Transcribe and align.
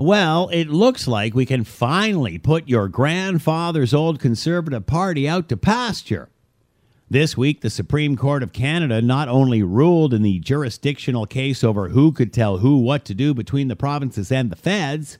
Well, 0.00 0.48
it 0.48 0.70
looks 0.70 1.06
like 1.06 1.34
we 1.34 1.44
can 1.44 1.62
finally 1.62 2.38
put 2.38 2.66
your 2.66 2.88
grandfather's 2.88 3.92
old 3.92 4.18
Conservative 4.18 4.86
Party 4.86 5.28
out 5.28 5.50
to 5.50 5.58
pasture. 5.58 6.30
This 7.10 7.36
week, 7.36 7.60
the 7.60 7.68
Supreme 7.68 8.16
Court 8.16 8.42
of 8.42 8.54
Canada 8.54 9.02
not 9.02 9.28
only 9.28 9.62
ruled 9.62 10.14
in 10.14 10.22
the 10.22 10.38
jurisdictional 10.38 11.26
case 11.26 11.62
over 11.62 11.90
who 11.90 12.12
could 12.12 12.32
tell 12.32 12.58
who 12.58 12.78
what 12.78 13.04
to 13.04 13.14
do 13.14 13.34
between 13.34 13.68
the 13.68 13.76
provinces 13.76 14.32
and 14.32 14.48
the 14.48 14.56
feds. 14.56 15.18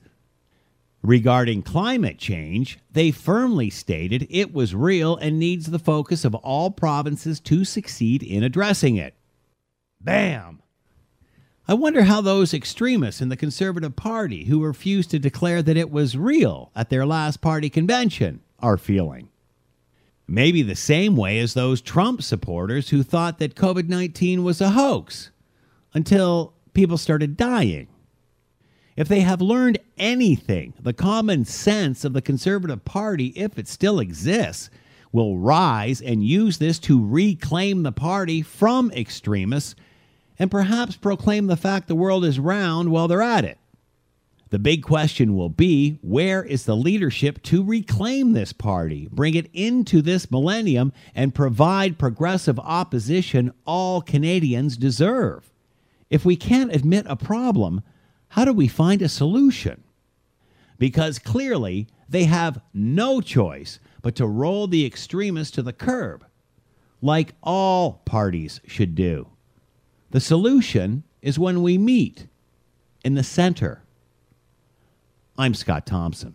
Regarding 1.02 1.60
climate 1.60 2.16
change, 2.16 2.78
they 2.90 3.10
firmly 3.10 3.68
stated 3.68 4.26
it 4.30 4.54
was 4.54 4.74
real 4.74 5.14
and 5.14 5.38
needs 5.38 5.66
the 5.66 5.78
focus 5.78 6.24
of 6.24 6.34
all 6.36 6.70
provinces 6.70 7.38
to 7.40 7.66
succeed 7.66 8.22
in 8.22 8.42
addressing 8.42 8.96
it. 8.96 9.14
Bam! 10.00 10.59
I 11.70 11.74
wonder 11.74 12.02
how 12.02 12.20
those 12.20 12.52
extremists 12.52 13.20
in 13.20 13.28
the 13.28 13.36
Conservative 13.36 13.94
Party 13.94 14.46
who 14.46 14.60
refused 14.60 15.12
to 15.12 15.20
declare 15.20 15.62
that 15.62 15.76
it 15.76 15.92
was 15.92 16.16
real 16.16 16.72
at 16.74 16.90
their 16.90 17.06
last 17.06 17.40
party 17.40 17.70
convention 17.70 18.40
are 18.58 18.76
feeling. 18.76 19.28
Maybe 20.26 20.62
the 20.62 20.74
same 20.74 21.14
way 21.14 21.38
as 21.38 21.54
those 21.54 21.80
Trump 21.80 22.22
supporters 22.22 22.88
who 22.88 23.04
thought 23.04 23.38
that 23.38 23.54
COVID 23.54 23.88
19 23.88 24.42
was 24.42 24.60
a 24.60 24.70
hoax 24.70 25.30
until 25.94 26.54
people 26.74 26.98
started 26.98 27.36
dying. 27.36 27.86
If 28.96 29.06
they 29.06 29.20
have 29.20 29.40
learned 29.40 29.78
anything, 29.96 30.74
the 30.80 30.92
common 30.92 31.44
sense 31.44 32.04
of 32.04 32.14
the 32.14 32.20
Conservative 32.20 32.84
Party, 32.84 33.26
if 33.36 33.56
it 33.60 33.68
still 33.68 34.00
exists, 34.00 34.70
will 35.12 35.38
rise 35.38 36.02
and 36.02 36.24
use 36.24 36.58
this 36.58 36.80
to 36.80 37.06
reclaim 37.06 37.84
the 37.84 37.92
party 37.92 38.42
from 38.42 38.90
extremists 38.90 39.76
and 40.40 40.50
perhaps 40.50 40.96
proclaim 40.96 41.48
the 41.48 41.56
fact 41.56 41.86
the 41.86 41.94
world 41.94 42.24
is 42.24 42.40
round 42.40 42.90
while 42.90 43.06
they're 43.06 43.20
at 43.20 43.44
it. 43.44 43.58
The 44.48 44.58
big 44.58 44.82
question 44.82 45.36
will 45.36 45.50
be 45.50 45.98
where 46.00 46.42
is 46.42 46.64
the 46.64 46.74
leadership 46.74 47.42
to 47.44 47.62
reclaim 47.62 48.32
this 48.32 48.54
party, 48.54 49.06
bring 49.12 49.34
it 49.34 49.50
into 49.52 50.00
this 50.00 50.30
millennium, 50.30 50.94
and 51.14 51.34
provide 51.34 51.98
progressive 51.98 52.58
opposition 52.58 53.52
all 53.66 54.00
Canadians 54.00 54.78
deserve? 54.78 55.52
If 56.08 56.24
we 56.24 56.36
can't 56.36 56.74
admit 56.74 57.04
a 57.06 57.16
problem, 57.16 57.82
how 58.28 58.46
do 58.46 58.54
we 58.54 58.66
find 58.66 59.02
a 59.02 59.10
solution? 59.10 59.84
Because 60.78 61.18
clearly 61.18 61.86
they 62.08 62.24
have 62.24 62.62
no 62.72 63.20
choice 63.20 63.78
but 64.00 64.16
to 64.16 64.26
roll 64.26 64.66
the 64.66 64.86
extremists 64.86 65.54
to 65.56 65.62
the 65.62 65.74
curb, 65.74 66.24
like 67.02 67.34
all 67.42 68.00
parties 68.06 68.60
should 68.66 68.94
do. 68.94 69.28
The 70.10 70.20
solution 70.20 71.04
is 71.22 71.38
when 71.38 71.62
we 71.62 71.78
meet 71.78 72.26
in 73.04 73.14
the 73.14 73.22
center 73.22 73.82
I'm 75.38 75.54
Scott 75.54 75.86
Thompson. 75.86 76.34